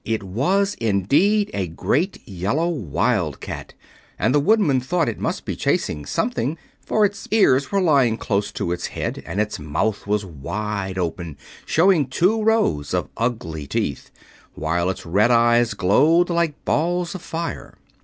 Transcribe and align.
It 0.03 0.23
was, 0.23 0.73
indeed, 0.79 1.51
a 1.53 1.67
great 1.67 2.27
yellow 2.27 2.67
Wildcat, 2.69 3.75
and 4.17 4.33
the 4.33 4.39
Woodman 4.39 4.79
thought 4.81 5.07
it 5.07 5.19
must 5.19 5.45
be 5.45 5.55
chasing 5.55 6.07
something, 6.07 6.57
for 6.83 7.05
its 7.05 7.27
ears 7.29 7.71
were 7.71 7.81
lying 7.81 8.17
close 8.17 8.51
to 8.53 8.71
its 8.71 8.87
head 8.87 9.21
and 9.27 9.39
its 9.39 9.59
mouth 9.59 10.07
was 10.07 10.25
wide 10.25 10.97
open, 10.97 11.37
showing 11.67 12.07
two 12.07 12.41
rows 12.41 12.95
of 12.95 13.09
ugly 13.15 13.67
teeth, 13.67 14.09
while 14.55 14.89
its 14.89 15.05
red 15.05 15.29
eyes 15.29 15.75
glowed 15.75 16.31
like 16.31 16.65
balls 16.65 17.13
of 17.13 17.21
fire. 17.21 17.77